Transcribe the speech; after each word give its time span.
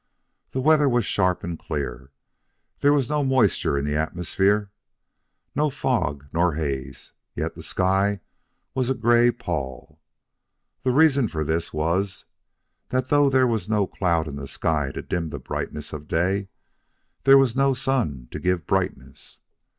The 0.49 0.61
weather 0.61 0.89
was 0.89 1.05
sharp 1.05 1.43
and 1.43 1.59
clear; 1.59 2.09
there 2.79 2.91
was 2.91 3.07
no 3.07 3.23
moisture 3.23 3.77
in 3.77 3.85
the 3.85 3.95
atmosphere, 3.95 4.71
no 5.53 5.69
fog 5.69 6.25
nor 6.33 6.55
haze; 6.55 7.13
yet 7.35 7.53
the 7.53 7.61
sky 7.61 8.19
was 8.73 8.89
a 8.89 8.95
gray 8.95 9.29
pall. 9.29 10.01
The 10.81 10.89
reason 10.89 11.27
for 11.27 11.43
this 11.43 11.71
was 11.71 12.25
that, 12.89 13.09
though 13.09 13.29
there 13.29 13.45
was 13.45 13.69
no 13.69 13.85
cloud 13.85 14.27
in 14.27 14.37
the 14.37 14.47
sky 14.47 14.91
to 14.91 15.03
dim 15.03 15.29
the 15.29 15.37
brightness 15.37 15.93
of 15.93 16.07
day, 16.07 16.49
there 17.25 17.37
was 17.37 17.55
no 17.55 17.75
sun 17.75 18.27
to 18.31 18.39
give 18.39 18.65
brightness. 18.65 19.41